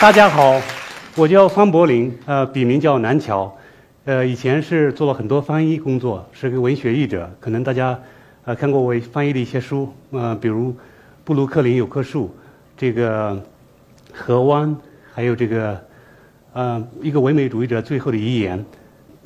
[0.00, 0.60] 大家好，
[1.16, 3.52] 我叫方柏林，呃，笔名叫南桥，
[4.04, 7.28] 呃，以前是做了很多翻译工作，是个文学译者。
[7.40, 7.98] 可能大家
[8.44, 10.70] 呃看过我翻译的一些书，呃，比如
[11.24, 12.26] 《布鲁克林有棵树》，
[12.76, 13.32] 这个
[14.14, 14.68] 《河湾》，
[15.12, 15.84] 还有这个
[16.52, 18.64] 呃一个唯美主义者最后的遗言。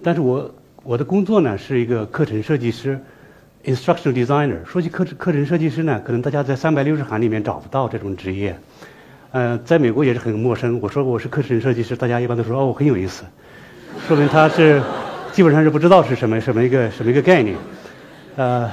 [0.02, 2.98] 但是我我的工作呢是一个课程设计师
[3.64, 4.64] ，instructional designer。
[4.64, 8.58] 说起课程课程设计师呢，可能大家在三百六十行里面找不到这种职业。
[9.32, 10.78] 呃，在美国也是很陌生。
[10.82, 13.24] 我说我是课程设计师，大家一般都说哦，很有意思，
[14.06, 14.82] 说明他是
[15.32, 17.56] 基本上是不知道是什么什么一个什么一个概念。
[18.36, 18.70] 呃，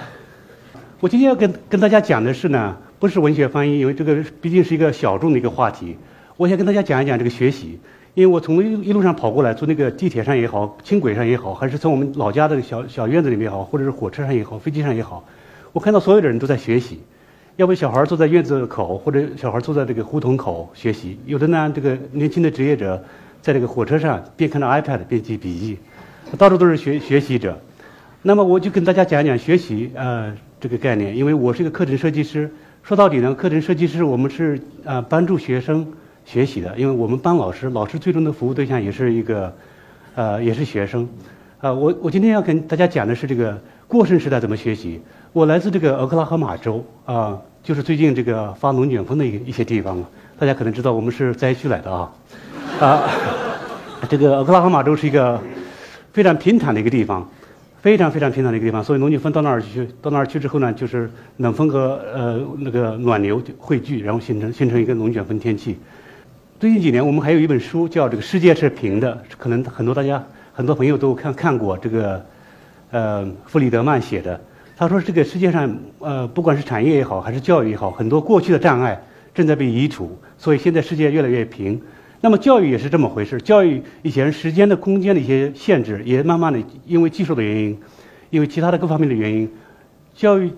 [0.99, 5.95] 我今天要跟跟大家讲的是呢，不是文学翻译，因为这个毕竟是一个小众的一个话题。
[6.35, 7.79] 我想跟大家讲一讲这个学习，
[8.13, 15.23] 因为我从一一路上跑过来，坐那个地铁上也好，轻轨上也好，还是从我们老家的小小院子里面也好，或者是火车上也好，飞机上也好，
[15.71, 16.99] 我看到所有的人都在学习。
[17.59, 23.03] 要不小孩坐在院子口，或者小孩坐在这个胡同口学习；有的呢，这个年轻的职业者
[23.41, 25.77] 在这个火车上边看着 iPad 边记笔记，
[26.37, 27.59] 到处都是学学习者。
[28.21, 32.49] 那么我就跟大家讲讲学习呃这个概念，因为我是一个课程设计师。
[32.81, 35.85] 说到底呢，课程设计师我们是呃帮助学生
[36.23, 39.53] 学习的，因为我们帮老师，老师最终的服务对象也是一个
[40.15, 41.09] 呃也是学生。
[41.59, 45.01] 啊，我我今天要跟大家讲的是这个过剩时代怎么学习。
[45.33, 47.37] 我来自这个俄克拉荷马州啊。
[47.63, 50.03] 就是最近这个发龙卷风的一一些地方，
[50.39, 52.11] 大家可能知道我们是灾区来的啊，
[52.79, 53.03] 啊，
[54.09, 55.39] 这个俄克拉荷马州是一个
[56.11, 57.29] 非常平坦的一个地方，
[57.81, 65.77] 非常非常平坦的一个地方，所以龙卷风到那儿去，到那儿去之后呢，就是冷风和呃那个暖流汇聚，然后形成形成一个龙卷风天气。
[66.59, 72.25] 最近几年我们还有一本书叫《这个世界是平的》，可能很多大家很多朋友都看看过这个
[72.91, 74.39] 呃弗里德曼写的。
[74.79, 79.03] 他说：“这个世界上，呃，不管是产业也好，还是教育也好，很多过去的障碍
[79.33, 81.81] 正在被移除，所以现在世界越来越平。
[82.21, 83.41] 那么教育也是这么回事。
[83.41, 87.77] 教育以前时间的、空间的一些限制，也慢慢的因为技术的原因，
[88.29, 89.51] 因为其他的各方面的原因，
[90.13, 90.49] 教育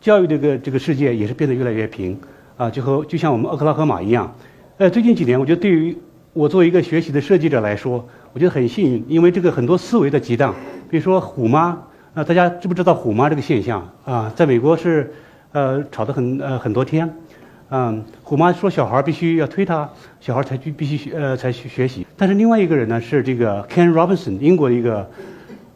[0.00, 2.18] 教育这个这个世界也是变得越来越平。
[2.56, 4.34] 啊，就和就像我们俄克拉荷马一样。
[4.78, 5.96] 呃，最近几年，我觉得对于
[6.32, 10.52] 我作为一个学习的设计者来说，我觉得很幸运，因为这个很多思维的激荡，
[10.90, 11.80] 比如说虎妈。”
[12.12, 14.32] 啊，大家知不知道“虎妈”这个现象啊？
[14.34, 15.12] 在美国是，
[15.52, 17.08] 呃，吵得很呃很多天。
[17.68, 19.88] 嗯，虎妈说小孩必须要推他，
[20.20, 22.04] 小孩才去必须学呃才去学习。
[22.16, 25.08] 但是另外一个人呢是这个 Ken Robinson，英国的一个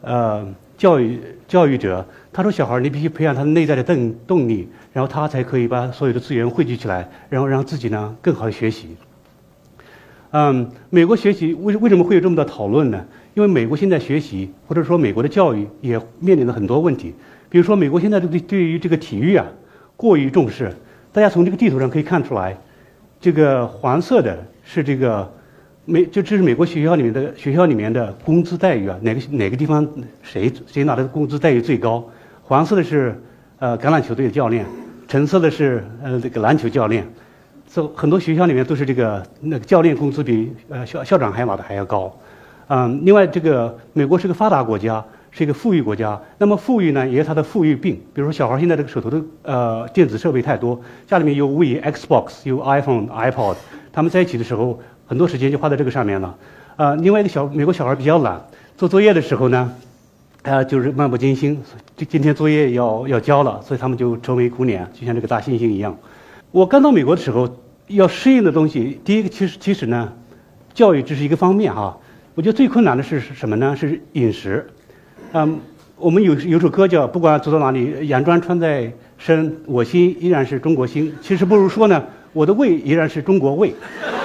[0.00, 0.44] 呃
[0.76, 8.96] 教育教育者，他说小孩你必须培养他内在的动动力，然后他才可以把所有的资源汇聚起来，然后让自己呢更好的学习。
[10.32, 13.04] 嗯，美国学习为为什么会有这么多讨论呢？
[13.34, 17.12] 因为美国现在学习，或者说美国的教育也面临着很多问题。
[17.50, 19.46] 比如说，美国现在对对于这个体育啊
[19.96, 20.72] 过于重视。
[21.12, 22.56] 大家从这个地图上可以看出来，
[23.20, 25.32] 这个黄色的是这个
[25.84, 29.86] 美，就这是美国学校里面的学校里面的工资待遇啊，哪个哪个地方
[30.22, 32.04] 谁谁拿的工资待遇最高？
[32.42, 33.20] 黄色的是
[33.58, 34.64] 呃橄榄球队的教练，
[35.06, 37.06] 橙色的是呃这个篮球教练。
[37.72, 42.16] 这很多学校里面都是这个那个教练工资比呃校校长还拿的还要高。
[42.68, 46.18] 嗯，另外，这个美国是个发达国家，是一个富裕国家。
[46.38, 48.00] 那么，富裕呢，也有它的富裕病。
[48.14, 53.56] 比如说，小孩现在这个手头的呃电子设备太多，家里面有 V、Xbox、有 iPhone、iPod，
[53.92, 56.34] 他们在一起的时候，很多时间就花在这个上面了。
[56.76, 58.42] 啊，另外一个小美国小孩比较懒，
[58.78, 59.70] 做作业的时候呢，
[60.42, 61.62] 啊，就是漫不经心。
[61.96, 65.94] 就今天作业要要交了，所以他们就愁眉苦脸，就像这个大猩猩一样。
[66.50, 67.46] 我刚到美国的时候，
[67.88, 70.12] 要适应的东西，第一个其实其实呢，
[70.72, 71.98] 教育只是一个方面哈。
[72.36, 73.76] 我觉得最困难的是什么呢？
[73.76, 74.66] 是饮食。
[75.32, 75.56] 嗯，
[75.96, 81.14] 我们有有首歌叫“不管走到哪里，洋装穿在身，我心依然是中国心”。
[81.22, 83.72] 其实不如说呢，我的胃依然是中国胃。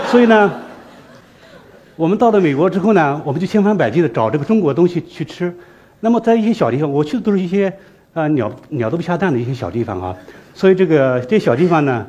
[0.07, 0.51] 所以呢，
[1.95, 5.54] 我们到了美国之后呢，我们就千方百计的找这个中国东西去吃。
[6.00, 7.72] 那么在一些小地方，我去的都是一些
[8.16, 10.18] 啊鸟鸟都不下蛋的一些小地方啊。
[10.56, 12.07] 所以这个这些小地方呢。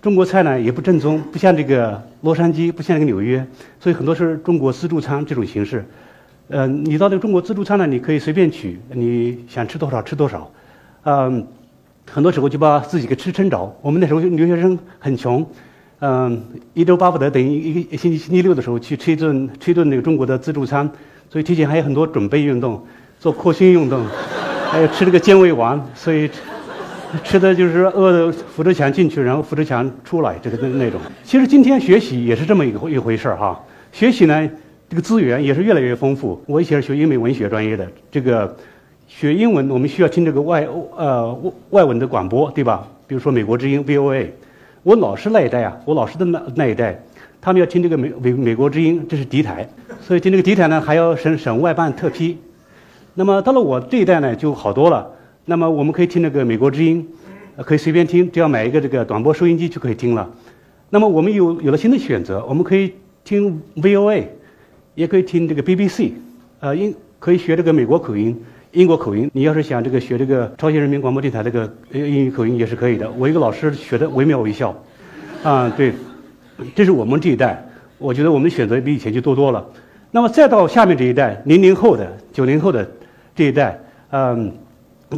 [0.00, 3.44] 中国菜呢也不正宗，不像这个洛杉矶，不像这个纽约，
[3.78, 5.84] 所以很多是中国自助餐这种形式。
[6.48, 10.50] 呃，你到这个中国自助餐呢，你可以随便取，你想吃多少吃多少。
[11.02, 11.46] 嗯，
[12.10, 13.76] 很多时候就把自己给吃撑着。
[13.82, 15.44] 我们那时候留学生很穷，
[15.98, 16.42] 嗯，
[16.74, 20.88] 一周巴不得等于一个星期星期六的时候去吃一顿吃一顿那个中国的自助餐，
[21.28, 22.86] 所以提前还有很多准备运动，
[23.18, 24.04] 做扩胸运动，
[24.70, 26.30] 还有吃这个健胃丸，所以。
[27.22, 31.00] 吃的就是饿的扶着墙进去，然后扶着墙出来，这个那那种。
[31.22, 33.60] 其实今天学习也是这么一个一回事儿哈。
[33.92, 34.50] 学习呢，
[34.88, 36.42] 这个资源也是越来越丰富。
[36.46, 38.56] 我以前是学英美文学专业的，这个
[39.06, 40.66] 学英文我们需要听这个外
[40.96, 42.88] 呃外文的广播，对吧？
[43.06, 44.28] 比如说美国之音 VOA。
[44.84, 47.00] 我老师那一代啊，我老师的那那一代，
[47.40, 49.68] 他们要听这个美美美国之音，这是敌台，
[50.00, 52.36] 所以听这个敌台呢还要省省外办特批。
[53.14, 55.08] 那么到了我这一代呢就好多了，
[55.44, 57.06] 那么我们可以听那个美国之音，
[57.58, 60.30] 可以随便听，只要买一个这个短波收音机就可以听了。
[60.90, 62.92] 那么我们有有了新的选择，我们可以
[63.24, 64.24] 听 VOA，
[64.94, 66.12] 也可以听这个 BBC，
[66.60, 68.40] 呃，英可以学这个美国口音。
[68.72, 73.10] 英国口音，你要是想这个学这个朝鲜人民广播电台这个英语口音也是可以的。
[73.18, 74.74] 我一个老师学的惟妙惟肖，
[75.42, 75.92] 啊，对，
[76.74, 77.62] 这是我们这一代，
[77.98, 79.62] 我觉得我们的选择比以前就多多了。
[80.10, 82.90] 那么再到下面这一代，零零后的、九零后的
[83.34, 83.78] 这一代，
[84.10, 84.50] 嗯，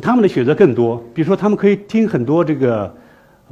[0.01, 1.03] 他们的选择更多。
[1.13, 2.95] 比如说，他们可以听很多这个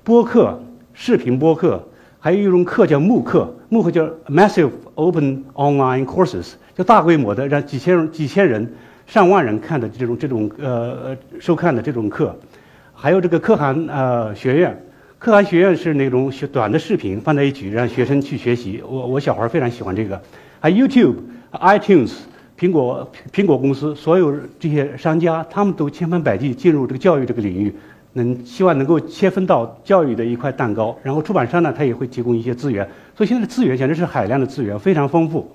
[0.02, 0.62] 播客、
[0.92, 1.82] 视频播客，
[2.18, 8.72] 还有一种课叫慕课，慕课叫 Massive Open Online Courses，叫大规模的让几千人、几千人。
[9.04, 12.34] 上万人看的这种这种呃收看的这种课，
[12.94, 14.84] 还有这个可汗呃学院，
[15.18, 18.80] 可汗学院是那种学短的视频放在一起让学生去学习。
[18.88, 20.18] 我我小孩非常喜欢这个，
[20.60, 21.16] 还有 YouTube、
[21.52, 22.12] iTunes、
[22.62, 27.74] 苹果苹果公司所有这些商家，他们都千方百计进入这个教育这个领域，
[28.12, 30.96] 能希望能够切分到教育的一块蛋糕。
[31.02, 35.50] 然后出版商呢，他也会提供一些资源，所以现在的资源简直是海量的资源，非常丰富。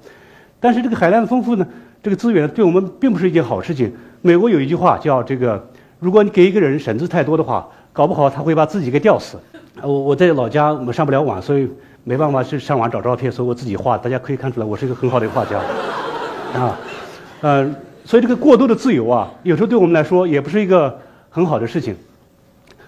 [0.60, 1.66] 但是这个海量的丰富呢？
[2.04, 3.90] 这个资源对我们并不是一件好事情。
[4.22, 5.66] 美国有一句话叫“这个，
[6.00, 9.38] 如果你给一个人绳子太多的话，搞不好他会把自己给吊死。”
[9.82, 11.70] 我我在老家我们上不了网，所以
[12.04, 13.98] 没办法去上网找照片，所以我自己画。
[13.98, 15.58] 大家可以看出来，我是一个很好的画家。
[16.54, 16.76] 啊，
[17.42, 17.76] 呃，
[18.06, 21.00] 所以这个过度的自由啊，有时候对我们来说也不是一个
[21.30, 21.96] 很好的事情。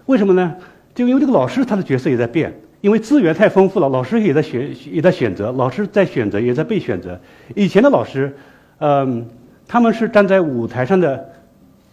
[0.05, 0.55] 为什么呢？
[0.93, 7.19] 就因为这个老师他的角色也在变，因为资源太丰富了，老师也在选也在选择，老师在选择也在被选择。
[7.55, 8.35] 以前的老师。
[8.81, 9.27] 嗯，
[9.67, 11.33] 他们是站在舞台上的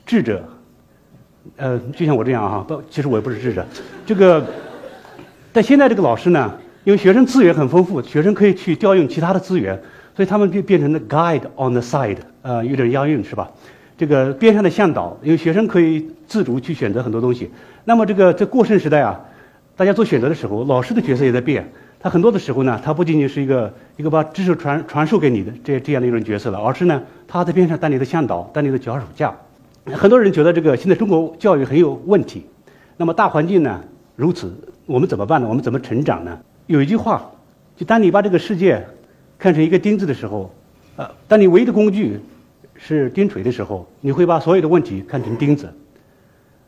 [0.07, 0.41] 智者，
[1.57, 3.67] 呃，就像我这样哈，不，其实我也不是智者。
[4.07, 4.47] 这个，
[5.53, 6.55] 但现在这个老师呢，
[6.85, 9.77] 因为学生资源很丰富，学生可以去调用其他的资源，
[10.17, 13.51] 所以他们就变成了 guide on the side，呃，有点押韵是吧？
[13.99, 17.51] 这个边上的向导，因为学生可以自主去选择很多东西。
[17.85, 19.21] 那么这个在过剩时代啊，
[19.77, 21.71] 大家做选择的时候，老师的角色也在变。
[22.01, 29.35] 他很多的时候呢，他不仅仅是一个一个把知识传传授给你的这这样的一种角色了，而是呢，他在边上当你的向导，当你的脚手架。
[29.93, 32.45] 很多人觉得这个现在中国教育很有问题，
[32.97, 33.83] 那么大环境呢
[34.15, 34.53] 如此，
[34.87, 35.49] 我们怎么办呢？
[35.49, 36.39] 我们怎么成长呢？
[36.67, 37.31] 有一句话，
[37.77, 38.87] 就当你把这个世界
[39.47, 40.53] 看成一个钉子的时候，
[40.97, 42.19] 呃，当你唯一的工具
[42.75, 45.73] 是钉锤的时候，你会把所有的问题看成钉子。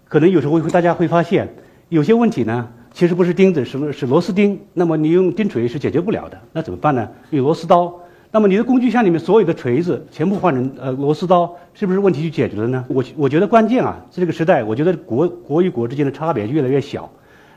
[0.06, 1.48] 可能有时候会大家会发现，
[1.88, 2.68] 有些问题呢。
[2.94, 4.60] 其实不是钉子，是是螺丝钉。
[4.74, 7.08] 那么你用钉锤是解决不了的，那怎么办呢？
[7.30, 7.92] 用螺丝刀。
[8.30, 12.84] 那么你的工具箱里面所有的锤子全部换成呃螺丝刀，是不是问题就解决了呢？
[12.86, 17.10] 我我觉得关键啊，在这个时代，我觉得国国与国之间的差别越来越小。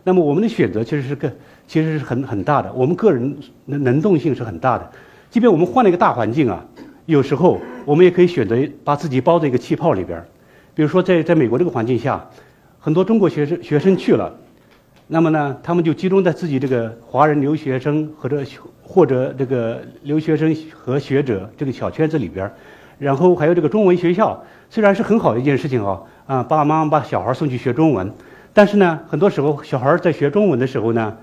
[0.03, 1.31] 那么我们的选择其实是个
[1.67, 4.91] 其实是很很大的，我们个人能能动性是很大的。
[5.31, 6.63] 即便我们换了一个大环境啊，
[7.05, 10.27] 有时候我们也可以选择把自己包在一个气泡里边儿。
[10.75, 12.29] 比如说在在美国这个环境下，
[12.79, 14.35] 很多中国学生学生去了。
[15.07, 18.43] 那么呢，他们就集中在自己这个华人留学生或者
[18.83, 22.53] 或者这个留学生和学者这个小圈子里边儿，
[22.99, 28.11] 然后还有这个中文学校，虽然是很好的一件事情啊，啊，爸爸妈妈把小孩送去学中文，
[28.53, 31.15] 但是呢，很多时候小孩在学中文的时候呢，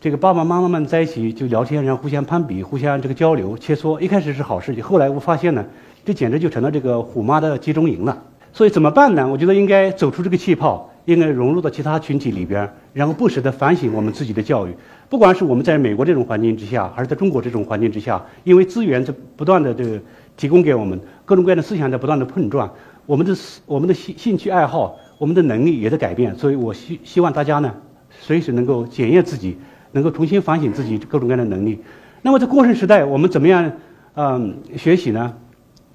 [0.00, 5.62] 这个爸爸妈妈们在一起就聊天，然后互相攀比，互相这个交流切磋，一开始是好事情，后来我发现呢，
[6.06, 8.22] 这简直就成了这个虎妈的集中营了。
[8.50, 9.28] 所以怎么办呢？
[9.28, 10.88] 我觉得应该走出这个气泡。
[11.06, 14.76] 应该融入到其他群体里边，然后不时地反省我们自己的教育。
[15.08, 19.98] 不管是我们在美国这种环境之下，还是在中国这种环境之下，因为资源在不断的这个
[20.36, 22.70] 提供给我们，各种各样的思想在不断的碰撞，
[23.06, 26.36] 我们的思我们的兴兴趣爱好，我们的能力也在改变。
[26.36, 27.74] 所以我希希望大家呢，
[28.20, 29.56] 随时能够检验自己，
[29.92, 31.78] 能够重新反省自己各种各样的能力。
[32.22, 33.72] 那么在过剩时代，我们怎么样
[34.14, 35.34] 嗯学习呢？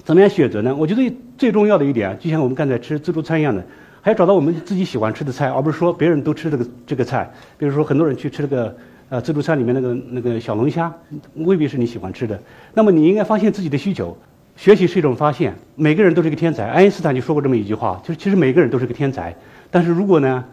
[0.04, 0.75] 怎么样选择呢？
[0.75, 3.64] 我觉得最重要的一点，就像我们刚才吃自助餐一样的。
[4.02, 7.28] 还要找到我们自己喜欢吃的菜，而不是说别人都吃这个这个菜。
[7.58, 8.78] 比如说，很多人去吃这个
[9.10, 10.94] 呃自助餐里面那个那个小龙虾，
[11.34, 12.40] 未必是你喜欢吃的。
[12.75, 14.16] 那么你应该发现自己的需求，
[14.56, 15.56] 学习是一种发现。
[15.75, 19.36] 每个人都是个天才，爱因斯坦就说过这么一句话，就是其实每个人都是个天才。
[19.72, 20.46] 但是如果呢，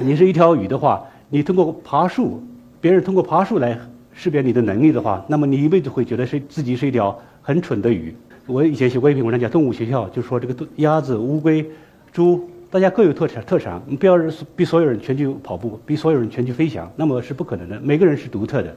[0.00, 2.42] 你是一条鱼的话，你通过爬树，
[2.80, 3.78] 别人通过爬树来
[4.12, 8.14] 识别你的能力的话，那么你一辈子会觉得是自己是一条很蠢的鱼。
[8.46, 11.68] 我以前写过一篇文章叫《动物学校》，就说这个鸭子、乌龟、
[12.12, 12.48] 猪。
[12.70, 14.14] 大家各有特长，特长，你不要
[14.54, 17.80] 比所有人全去跑步，比所有人全去飞翔，那么是不可能的。
[17.80, 18.76] 每个人是独特的，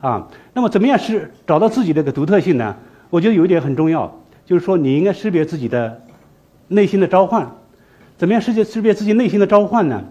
[0.00, 2.74] 啊，那么怎么样是找到自己这个独特性呢？
[3.10, 6.00] 我觉得有一点很重要，就是说你应该识别自己的
[6.68, 7.46] 内心的召唤。
[8.16, 10.02] 怎么样识别识别自己内心的召唤呢？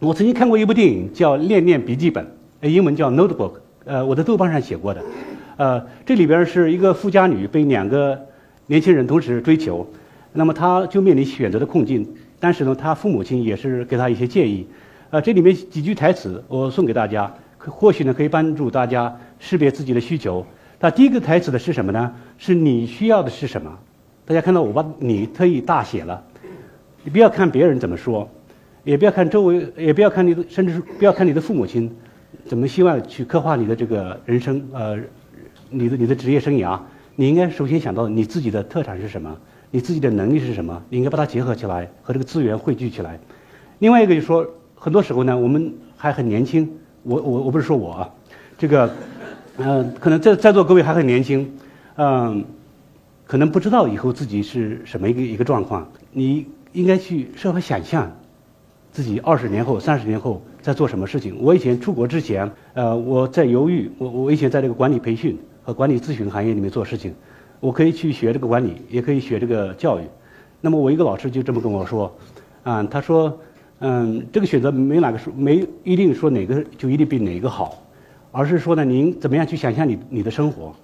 [0.00, 2.24] 我曾经看过一部电影叫《恋恋笔记本》，
[2.68, 3.50] 英文叫《Notebook》，
[3.84, 5.02] 呃，我在豆瓣上写过的。
[5.56, 8.16] 呃，这里边是一个富家女被两个
[8.68, 9.84] 年轻人同时追求，
[10.34, 12.06] 那么她就面临选择的困境。
[12.38, 14.64] 但是呢，她父母亲也是给她一些建议。
[15.10, 20.46] 呃，这里面几句台词我送给大家，或许呢可以帮助大家识别自己的需求。
[20.78, 22.14] 那第一个台词的是什么呢？
[22.38, 23.76] 是你需要的是什么？
[24.24, 26.22] 大家看到我把你特意大写了。
[27.02, 28.28] 你不要看别人怎么说，
[28.88, 31.94] 也不要看周围，也不要看你的，甚至是不要看你的父母亲
[32.46, 34.98] 怎么希望去刻画你的这个人生，呃，
[35.68, 36.80] 你的你的职业生涯。
[37.14, 39.36] 你应该首先想到你自己的特长是什么，
[39.70, 43.20] 你自己的能力是什么，你应该把它结合起来，和这个资源汇聚起来。
[43.78, 46.66] 另外一个就是说，很多时候呢，我们还很年轻，
[47.02, 48.08] 我我我不是说我啊，
[48.56, 48.90] 这个。
[49.58, 51.52] 嗯，可能在在座各位还很年轻，
[51.96, 52.42] 嗯，
[53.26, 55.90] 可能不知道以后自己是什么一个一个状况。
[56.12, 58.16] 你应该去设法想象，
[58.90, 61.36] 自己二十年后、三十年后在做什么事情。
[61.40, 63.90] 我以前出国之前，呃，我在犹豫。
[63.98, 67.14] 我我以前在这个管理培训和管理咨询行业里面做事情，
[67.60, 70.02] 我可以去学这个管理，也可以学这个教育。
[70.60, 72.12] 那么我一个老师就这么跟我说，
[72.64, 73.38] 啊，他说，
[73.78, 77.84] 嗯，这个选择没哪个说没一定说哪个就一定比哪个好。
[78.30, 80.74] 而是说呢，您怎么样去想象你你的生活？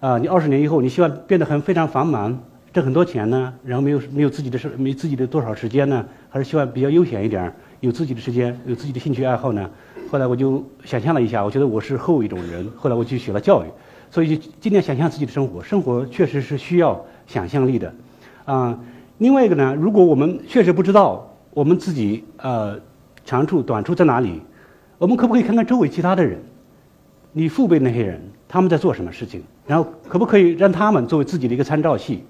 [0.00, 2.38] 啊，你二十年以后，你希望变得很非常繁忙，
[2.72, 3.52] 挣很多钱呢？
[3.64, 6.04] 然后没有没有自己的事，没自己的多少时间呢？
[6.30, 9.68] 还是希望比较悠闲一点，有自己的时间，有自己的兴趣爱好呢？
[10.10, 12.66] 后来我就想象了一下，我觉得我是后一种人。
[12.76, 13.66] 后来我去学了教育，
[14.10, 15.62] 所以就尽量想象自己的生活。
[15.62, 17.92] 生活确实是需要想象力的，
[18.46, 18.78] 啊，
[19.18, 22.78] 另外一个呢，如果我们确实不知道我们自己呃
[23.24, 24.40] 长处短处在哪里，
[24.96, 26.38] 我们可不可以看看周围其他的人？
[27.32, 29.42] 你父辈那些人他们在做什么事情？
[29.66, 32.24] 然后可不可以让他们作为自己的一个参照系？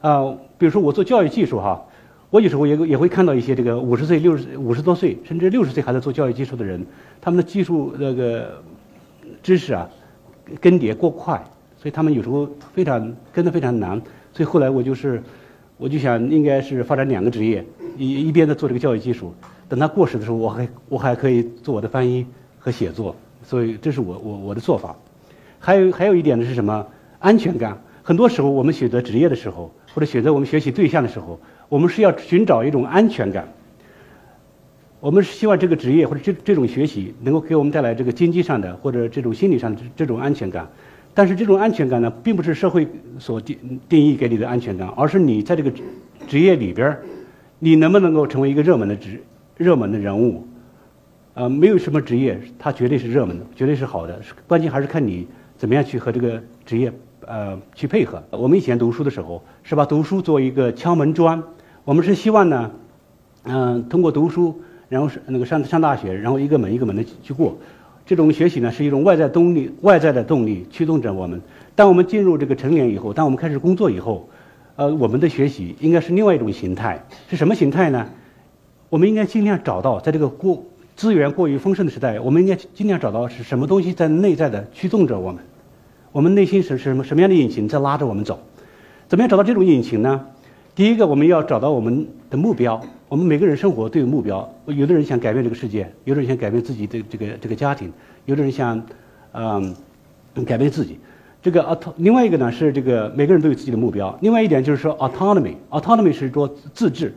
[0.00, 1.84] 啊，比如说我做教育技术哈，
[2.30, 6.86] 我有时候也也会看到一些这个五十岁、六十五十多岁甚至六十岁还在做教育技术的人，
[7.20, 8.62] 他们的技术那个
[9.42, 9.88] 知识啊
[10.60, 11.42] 更迭过快，
[11.76, 14.00] 所以他们有时候非常跟得非常难。
[14.32, 15.22] 所以后来我就是
[15.76, 17.64] 我就想应该是发展两个职业，
[17.96, 19.34] 一一边在做这个教育技术，
[19.68, 22.24] 等他过时的时候，我还我还可以做我的翻译
[22.58, 23.16] 和写作。
[23.42, 24.94] 所以这是我我我的做法，
[25.58, 26.86] 还有还有一点呢是什么？
[27.18, 27.76] 安全感。
[28.02, 33.48] 很多时候我们选择职业的时候，或者选择我们学习对象的时候，我们是要寻找一种安全感。
[35.00, 40.68] 我们是希望这个职业或者这这种学习能够给我们带来这个经济上的或者这种心理上的这种安全感。
[41.14, 42.86] 但是这种安全感呢，并不是社会
[43.18, 45.72] 所定定义给你的安全感，而是你在这个
[46.28, 46.96] 职业里边
[47.58, 49.20] 你能不能够成为一个热门的职
[49.56, 50.46] 热门的人物。
[51.34, 54.22] 呃，没有什么职业，它绝对是热门的，绝对是好的。
[54.46, 55.26] 关键还是看你
[55.56, 56.92] 怎么样去和这个职业
[57.28, 58.22] 呃去配合。
[58.30, 61.42] 我们以前读书的时候，是把读书作为一个敲门砖。
[61.84, 62.70] 我们是希望呢，
[63.44, 67.56] 嗯，通过读书，然后是那个上上大学，然后一个门一个门的去过。
[68.06, 71.40] 这种学习呢，是一种外在动力，外在的动力驱动着我们。
[71.74, 74.28] 当我们进入这个成年以后，当我们开始工作以后，
[74.76, 77.04] 呃，我们的学习应该是另外一种形态。
[77.28, 78.08] 是什么形态呢？
[78.88, 80.64] 我们应该尽量找到在这个过。
[80.96, 85.44] 资源过于丰盛的时代，我们应该尽量找到是什么东西在内在的驱动着我们，
[86.12, 88.38] 我们内心是什么什么样的引擎在拉着我们走？
[89.08, 90.26] 怎么样找到这种引擎呢？
[90.74, 92.80] 第一个，我们要找到我们的目标。
[93.08, 97.90] 我们每个人生活都有目标，有的人想改变这个世界，有的人想改变自己的这个这个家庭，
[98.26, 98.82] 有的人想
[99.32, 99.74] 嗯
[100.46, 100.98] 改变自己。
[101.40, 104.16] 这个 aut，另外一个呢是这个每个人都有自己的目标。
[104.20, 107.14] 另外一点就是说 autonomy，autonomy 是说自治。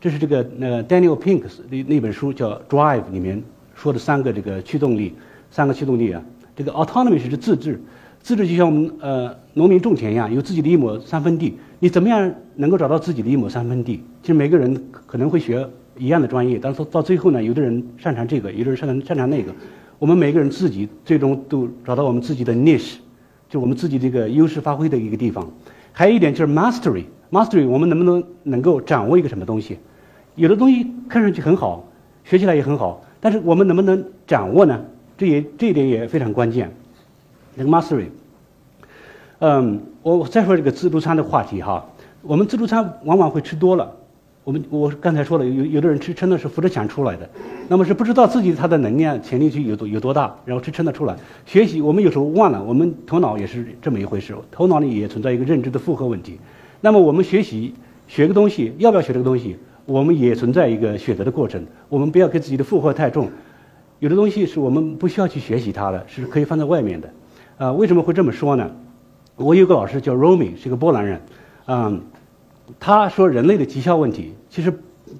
[0.00, 3.42] 这是这个呃 Daniel Pink 的那本书叫《Drive》里面
[3.74, 5.14] 说的三个这个驱动力，
[5.50, 6.22] 三个驱动力啊。
[6.54, 7.80] 这个 autonomy 是指自治，
[8.26, 11.56] 自治就像我们呃农民种田一样，有自己的一亩三分地。
[11.78, 14.02] 你怎么样能够找到自己的一亩三分地？
[14.20, 15.64] 其实每个人可能会学
[15.96, 19.52] 一样的专业，但是到最后呢，有的人擅长这个，有的人擅长擅长那个。
[20.00, 22.96] 我们每个人自己最终都找到我们自己的 niche，
[23.48, 25.48] 就我们自己这个优势发挥的一个地方。
[25.92, 27.04] 还有一点就是 mastery。
[27.30, 29.78] Mastery，我们能不能能够掌握一个什么东西？
[30.34, 31.88] 有的东西看上去很好，
[32.24, 34.84] 学起来也很好，但是我们能不能掌握呢？
[35.16, 36.68] 这也这一点也非常关键。
[37.56, 38.06] 那个 Mastery，
[39.40, 41.84] 嗯，我再说这个自助餐的话题哈。
[42.22, 43.90] 我们自助餐往往会吃多了。
[44.44, 47.28] 我们我刚才说了，有有的人吃撑的是扶着墙出来的，
[47.66, 51.16] 那么是不知道自己他的能量潜力区有多有多大，然后吃撑的出来。
[51.44, 56.38] 学习我们有时候忘了，我们头脑也是这么一回事，头脑里也存在一个认知的负荷问题。
[56.80, 57.74] 那么我们学习
[58.06, 59.56] 学个东西，要不要学这个东西？
[59.84, 61.64] 我们也存在一个选择的过程。
[61.88, 63.28] 我们不要给自己的负荷太重。
[63.98, 67.08] 有的东西是我们不需要去学习它的，是可以放在外面的。
[67.58, 68.70] 呃，为什么会这么说呢？
[69.36, 71.20] 我有个老师叫 Romy，是个波兰人。
[71.66, 72.02] 嗯，
[72.78, 74.72] 他说人类的绩效问题其实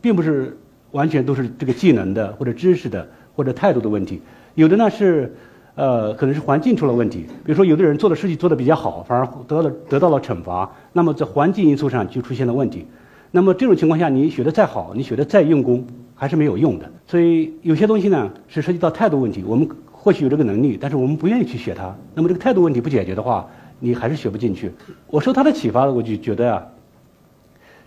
[0.02, 0.58] 并不是
[0.90, 4.20] 完全都是这个技能的或者知识的或者态度的问题。
[4.54, 5.34] 有的呢是
[5.76, 7.26] 呃，可能是环境出了问题。
[7.44, 12.86] 比如说，有的人做的事情做得比较好，反而得了得到了惩罚，那么在环境因素上就出现了问题。
[13.30, 16.90] 那么这种情况下，你学的再好，你学的再用功，还是没有用的。
[17.06, 19.44] 所以有些东西呢，是涉及到态度问题。
[19.46, 19.68] 我们
[20.06, 21.92] 或许有这个能力，但是我们不愿意去学它。
[22.14, 23.48] 那么这个态度问题不解决的话，
[23.80, 24.70] 你还是学不进去。
[25.08, 26.64] 我受他的启发，我就觉得啊，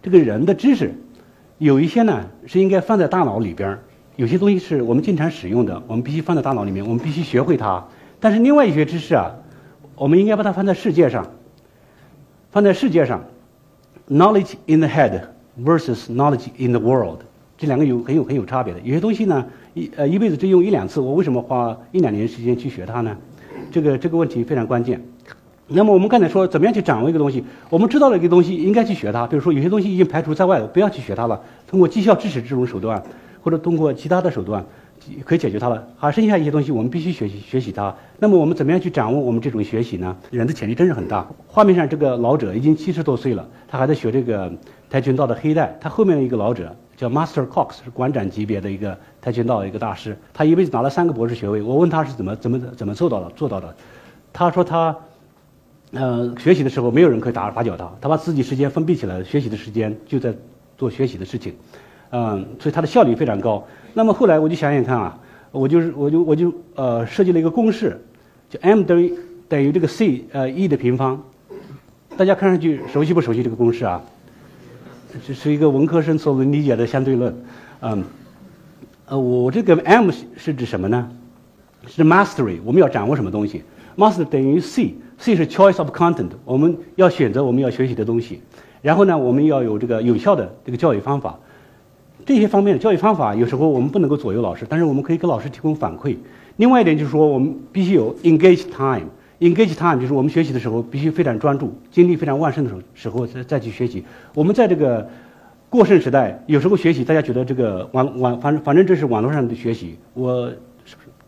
[0.02, 0.94] 这个人的知识，
[1.60, 3.80] 有一些呢是应该放在大脑里边儿。
[4.18, 7.86] 有些东西是我们经常使用的，我们必须放在大脑里面，我们必须学会它。
[8.20, 9.34] 但是另外一些知识啊，
[9.96, 11.26] 我们应该把它放在世界上，
[12.52, 13.24] 放在世界上
[14.10, 15.22] ，knowledge in the head
[15.64, 17.20] versus knowledge in the world，
[17.58, 18.82] 这两个有很有很有差别的。
[18.82, 23.16] 有些东西呢，一呃一辈子只用一两次，我为什么花一两年时间去学它呢？
[23.72, 25.02] 这个这个问题非常关键。
[25.68, 27.44] 那么我们刚才说，怎么样去掌握一个东西？
[27.70, 29.28] 我们知道了一个东西，应该去学它。
[29.28, 31.42] 比如说，有些东西已经排除在外了，不要去学它了。
[31.68, 33.02] 通过绩效支持这种手段。
[33.42, 34.62] 或者通过其他的手段
[35.26, 37.96] 可以解决它了，还剩下一些东西我们必须学习学习它。
[38.20, 40.16] 那么我们怎么样去掌握我们这种学习呢？
[40.32, 41.28] 人的潜力真是很大。
[41.48, 44.52] 画面上这个老者已经七十多岁了，他还在学这个
[44.90, 45.78] 跆拳道的黑带。
[45.80, 50.18] 他后面的一个老者叫 Master Cox，是馆长级别的一个跆拳道的一个大师。
[50.34, 51.62] 他一辈子拿了三个博士学位。
[51.62, 53.76] 我问他是怎么怎么怎么做到的做到的？
[54.32, 54.96] 他说他，
[55.92, 60.34] 呃，学习的时候没有人可以打打搅他，他把自己时间封闭起来，学习的时间就在
[60.78, 61.56] 做学习的事情。
[62.12, 63.66] 嗯，所以他的效率非常高。
[64.00, 65.20] 那么后来我就想想看啊，
[65.52, 68.00] 我就是我就我就呃设计了一个公式，
[68.50, 69.14] 就 m 等于
[69.50, 71.22] 等于这个 c 呃 e 的平方。
[72.16, 74.02] 大家看上去熟悉不熟悉这个公式啊？
[75.28, 77.44] 这是一个文科生所能理解的相对论。
[77.82, 78.02] 嗯，
[79.08, 81.12] 呃，我这个 m 是指什么呢？
[81.86, 83.62] 是 mastery，我们要掌握什么东西
[83.98, 88.42] ？master 等于 c，c 是 choice of content，我们要选择我们要学习的东西。
[88.82, 91.38] 然后呢，我们要有这个有效的这个教育方法。
[92.26, 96.16] 这些方面的教育方法，有时候我们不能够左右老师，但是我们可以给老师提供反馈。
[96.58, 99.08] 另外一点就是说，我们必须有 engage time。
[99.40, 104.04] engage time 就是我们学习的时候必须非常专注，精力非常旺盛的时候时候再再去学习。
[104.34, 105.10] 我们在这个
[105.70, 110.52] 过剩时代，有时候学习大家觉得这个网网反正反正这是网络上的学习，我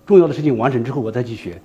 [0.06, 1.62] 重要的事情完成之后我再去学。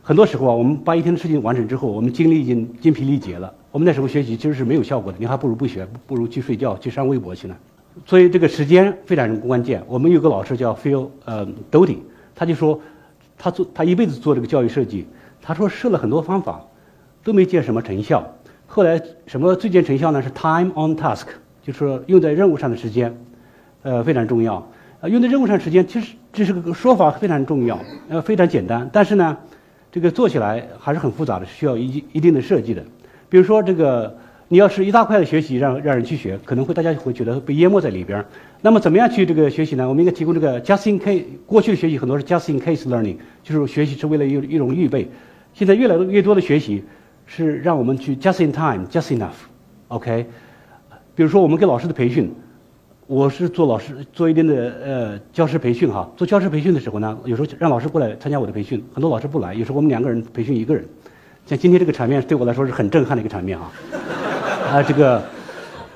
[0.00, 7.56] 很多时候啊，我们把一天的事情完成之后，我们精力已经精疲力竭了，我们那时候学习其实是没有效果的，你还不如不学，不如去睡觉，去上微博去呢。
[8.06, 9.82] 所以这个时间非常关键。
[9.86, 11.98] 我们有个老师叫 Phil 呃 Doty，
[12.34, 12.80] 他就说，
[13.36, 15.06] 他做他一辈子做这个教育设计，
[15.42, 16.64] 他说试了很多方法，
[17.22, 18.34] 都没见什么成效。
[18.66, 20.22] 后来什么最见成效呢？
[20.22, 21.26] 是 time on task，
[21.62, 23.16] 就是说用在任务上的时间，
[23.82, 24.66] 呃非常重要。
[25.00, 29.36] 呃用在任务上时间其实这是个说法非常重要，呃非常简单，但是呢，
[29.92, 32.84] 这个做起来还是很复杂的，需要一一定的设计的。
[33.28, 34.16] 比如说这个。
[34.50, 38.24] 你要是一大块的学习让让人去学，可能会大家会觉得被淹没在里边。
[38.62, 39.86] 那么怎么样去这个学习呢？
[39.86, 41.22] 我们应该提供这个 just in case。
[41.44, 45.06] 过去的学习很多是 just in case learning，就是学习是为了一一种预备。
[45.52, 46.82] 现在越来越多的学习
[47.26, 49.34] 是让我们去 just in time，just enough。
[49.88, 50.26] OK。
[51.14, 52.32] 比如说我们给老师的培训，
[53.06, 56.10] 我是做老师做一定的呃教师培训哈。
[56.16, 60.82] 做教师培训的时候呢，有时候让老师过来参加我的培训，很多老师不来，有时候我们两个人培训一个人。
[61.44, 63.72] 像今天这个场面对我来说是很震撼的一个场面啊。
[64.68, 65.22] 啊，这个，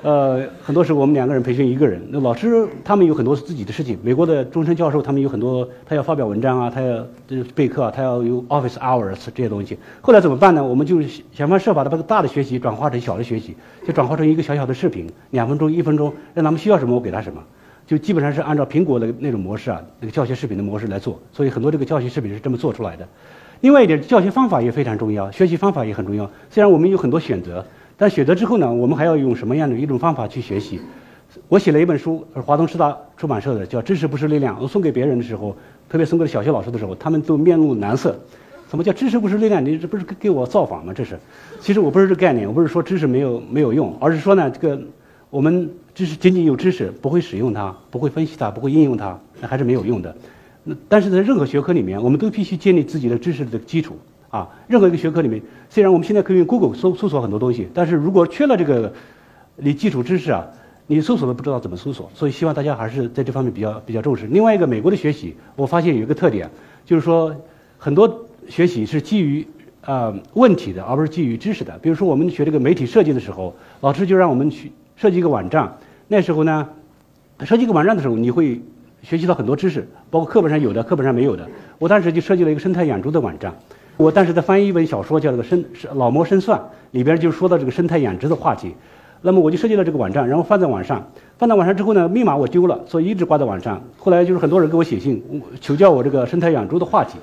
[0.01, 3.99] 呃，很多时候我们两个人培训一个人，那老师他们有很多自己的事情。
[4.01, 7.05] 美国的终身教授他们有很多，他要发表文章啊，他要
[7.53, 9.77] 备课，他要有 office hours 这些东西。
[10.01, 10.63] 后来怎么办呢？
[10.63, 10.99] 我们就
[11.31, 13.55] 想方设法的把大的学习转化成小的学习，
[13.85, 17.43] 就转化成一个小小的视频，两分钟、一分钟，让他们需要什么我给他什么，
[17.85, 21.19] 就基本上是按照苹果的那种模式啊，那个教学视频的模式来做。
[21.31, 23.07] 所以很多这个教学视频是这么做出来的。
[23.61, 26.27] 另外一点，教学方法也非常重要，学习方法也很重要。
[26.49, 27.63] 虽然我们有很多选择。
[27.97, 30.79] 但选择之后呢，我们还要用什么样的一种方法去学习？
[31.47, 34.55] 我写了一本书，华东师大出版社的，叫《知识不是力量》。
[34.61, 35.55] 我送给别人的时候，
[35.89, 38.19] 特别送给小学老师的时候，他们都面露难色。
[38.69, 39.63] 什么叫知识不是力量？
[39.63, 40.93] 你这不是给我造访吗？
[40.93, 41.17] 这是。
[41.59, 44.79] 其实我不是这概念，我不是说知识没有没有用，而是说呢，这个
[45.29, 50.15] 我们知识仅仅有知识，不会使用它，不会分析它，不会应用它，那还是没有用的。
[50.63, 53.97] 那但是在任何学科里面，我们都必须建立自己的知识的基础。
[54.33, 58.91] 啊，任何一个学科里面，虽然我们现在可以用 Google 搜搜索很多东西，但是如果缺了这个
[59.57, 60.47] 你基础知识啊，
[60.87, 62.09] 你搜索都不知道怎么搜索。
[62.15, 64.25] 所以希望大家还是在这方面比较比较重视。
[64.25, 66.49] 另外一个，美国的学习，我发现有一个特点，
[66.83, 67.35] 就是说
[67.77, 69.45] 很多学习是基于
[69.81, 71.77] 啊问题的，而不是基于知识的。
[71.77, 75.77] 比如说我们学这个媒体设计的时候，老师就让我们去设计一个网站。
[76.07, 76.67] 那时候呢，
[77.41, 78.59] 设计一个网站的时候，你会
[79.03, 81.47] 学习到很多知识，包括课本上有的，课本上没有的。
[81.77, 83.53] 我当时就设计了一个生态养猪的网站。
[83.97, 86.59] 我当时在翻译一本小说，叫这个《生老谋深算》，
[86.91, 88.73] 里边就说到这个生态养殖的话题。
[89.21, 91.01] 那么我就设计了这个网站，然后放在网上。
[91.37, 93.81] 放到网上之后呢，密码我丢了，所以一直挂在网上。
[93.97, 95.23] 后来就是很多人给我写信，
[95.61, 97.17] 求教我这个生态养猪的话题。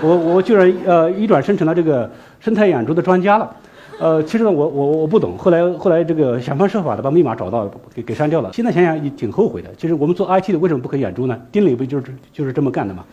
[0.00, 3.56] 我我居然呃一转身成了这个生态养猪的专家了。
[3.98, 8.50] 呃，其实呢，我我我不懂，后来后来这个想方设法的把密码找到，给给删掉了。
[8.52, 9.68] 现在想想也挺后悔的。
[9.76, 11.38] 其实我们做 IT 的为什么不可以养猪呢？
[11.52, 13.04] 丁磊不就是就是这么干的嘛，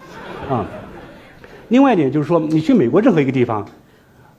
[0.50, 0.66] 啊。
[1.72, 3.66] 另外一点就是说，你去美国任何一个地方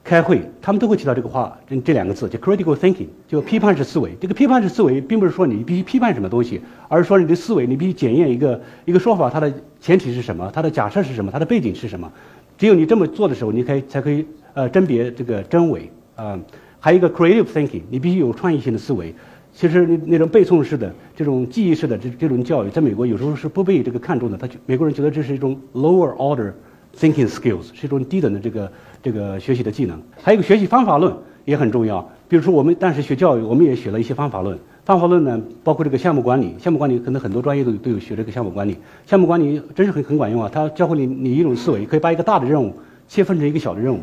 [0.03, 4.15] 开会，他们都会提到这个话，这这两个字叫 critical thinking，就批判式思维。
[4.21, 12.11] 这个批判式思维并不是说你必须批判什么东西，而是说你的思维你必须检验一个一个说法它的前提是什么，它的假设是什么，它的背景是什么。
[12.55, 16.39] 只有你这么做的时候，你可以才可以呃甄别这个真伪啊。
[16.79, 19.11] 还有一个 creative thinking，你必须有创意性的思维。
[19.51, 24.37] 其实那那种背诵式的、这种记忆式的这这种教育，在美国有时候是不被这个看重的。
[24.37, 26.53] 他美国人觉得这是一种 lower order。
[26.97, 32.07] Thinking skills 是一种低等的这个这个学习的技能，还有一个学习方法论也很重要。
[32.29, 34.57] 比如说，我们当时学教育，我们也学了一些方法论。
[34.85, 38.77] 方法论呢，包括这个项目管理，项目管理可能很多专业都都有学这个项目管理。
[39.05, 40.49] 项目管理真是很很管用啊！
[40.53, 42.73] 它教会你你一种思维，可以把一个大的任务
[43.07, 43.99] 切分成一个小的任务，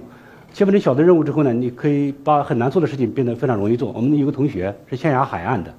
[0.53, 3.92] 切分成小的任务之后呢，你可以把很难做的事情变得非常容易做。
[3.92, 5.74] 我们有个同学是象牙海岸的，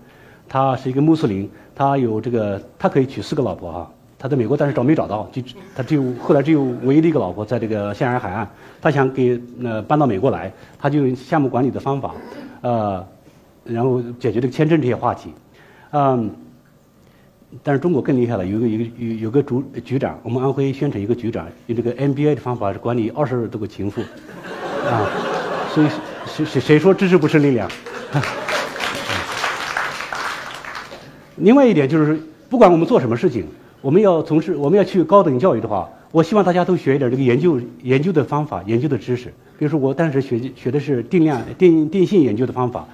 [0.48, 3.90] 他是一个穆斯林，他有这个他可以娶四个老婆啊。
[4.22, 5.42] 他在美国，但是找没找到，就
[5.76, 8.48] 他只有后来只有唯一的一个老婆，在这个象牙海岸，
[8.80, 12.14] 他想给呃搬到美国来，他就用项目管理的方法，
[12.62, 13.04] 呃，
[13.64, 15.34] 然后解决这个签证这些话题，
[15.90, 16.30] 嗯，
[17.64, 24.02] 但是中国更厉害了，有个有个有有个局局长，我们安徽宣城一个局长，用这个 MBA 的方法管理二十多个情妇，
[24.88, 25.10] 啊，
[25.74, 25.88] 所以
[26.28, 27.68] 谁谁谁说知识不是力量？
[31.38, 33.48] 另外一点就是，不管我们做什么事情。
[33.82, 39.34] 我们要从事，我们要去高等教育的话，我希望大家都学一点这个研究研究的方法、研究的知识。
[39.58, 42.88] 比如说，我当时学学的是定量电电信研究的方法，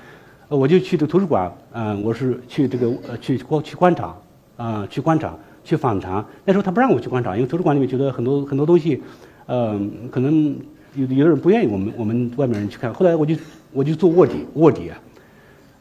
[0.47, 4.15] 呃，我就去这图书馆，嗯，我是去这个呃去观去观察，
[4.55, 6.23] 啊，去观察，去访谈。
[6.45, 9.01] 那时候他不让我去观察，因为图书馆里面觉得很多很多东西，
[9.47, 10.55] 嗯，可能
[10.95, 12.93] 有有的人不愿意我们我们外面人去看。
[12.93, 13.35] 后来我就
[13.73, 14.97] 我就做卧底卧底啊。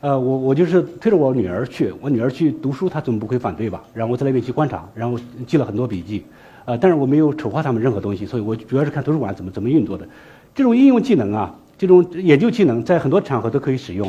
[0.06, 3.82] 呃，我我就是推着我女儿去，我女儿去读书，她总不会反对吧？
[3.92, 6.24] 然后我在那边去观察，然后记了很多笔记，
[6.64, 10.06] 呃，但是我没有丑化他们任何东西，所以我主要是看图书馆怎么怎么运作的。
[10.54, 14.08] 这种应用技能啊，这种研究技能，在很多场合都可以使用，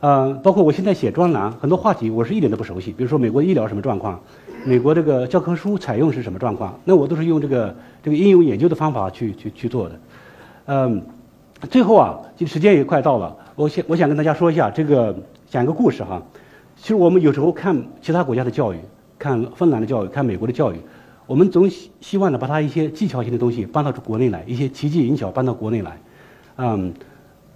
[0.00, 4.20] 呃，包括我现在写专栏，很多话题我是一点都不熟悉，比如说美国医疗什么状况，
[4.64, 10.00] 美国这个教科书采用是什么状况，那我都是用这个这个应用研究的方法去去去做的，
[10.64, 11.00] 嗯。
[11.70, 15.16] 最后啊，这时间也快到了，我想我想跟大家说一下这个
[15.48, 16.22] 讲一个故事哈。
[16.76, 18.76] 其实我们有时候看其他国家的教育，
[19.18, 20.76] 看芬兰的教育，看美国的教育，
[21.26, 25.98] 我们总希希望呢把它一些技巧性的东西搬到国内来，一些奇技淫巧搬到国内来。
[26.56, 26.92] 嗯，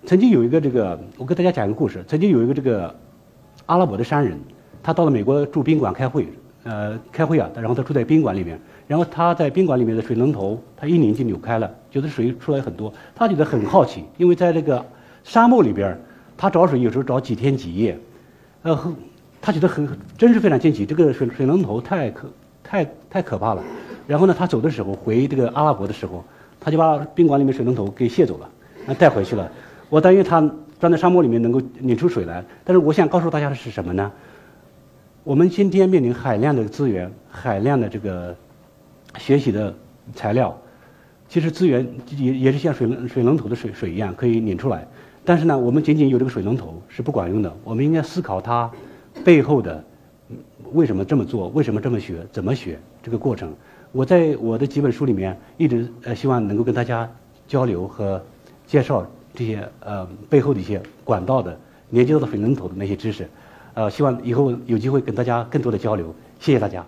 [0.07, 2.03] 曾经有一个这个，我跟大家讲一个故事。
[2.09, 2.95] 曾经有一个这个
[3.67, 4.39] 阿拉伯的商人，
[4.83, 6.27] 他到了美国住宾馆开会，
[6.65, 8.59] 呃，开会啊，然后他住在宾馆里面。
[8.91, 14.85] 然后他在宾馆里面的水龙头，他一拧就扭开了，觉得水出来很多，他觉得很好奇，因为在这个
[15.23, 15.97] 沙漠里边，
[16.37, 17.97] 他找水有时候找几天几夜，
[18.63, 18.77] 呃，
[19.41, 22.29] 他觉得很真是非常惊奇，这个水水龙头太可
[22.65, 23.63] 太太可怕了。
[24.09, 26.25] 然后呢，他走的时候回这个阿拉伯的时候，
[26.59, 29.49] 他就把宾馆里面水龙头给卸走了，带回去了。
[29.89, 30.41] 我担心他
[30.81, 34.11] 钻在沙漠里面能够拧出水来，但是我想告诉大家的是什么呢？
[35.23, 38.35] 我们今天面临海量的资源，海量的这个。
[39.19, 39.75] 学习的
[40.15, 40.57] 材料，
[41.29, 44.87] 其实资源也也是像水龙水龙头的水水一样可以拧出来，
[45.25, 47.55] 但是呢，我们仅仅有这个水龙头是不管用的。
[47.65, 48.71] 我们应该思考它
[49.25, 49.85] 背后的
[50.73, 53.53] 为什么这么做，为什么这么学，怎么学这个过程。
[53.93, 57.11] 我在我的几本书里面一直呃希望能够跟大家
[57.49, 58.25] 交流和
[58.67, 61.59] 介绍这些呃背后的一些管道的
[61.91, 63.29] 连接到的水龙头的那些知识，
[63.75, 66.15] 呃，希望以后有机会跟大家更多的交流。
[66.39, 66.87] 谢谢大家。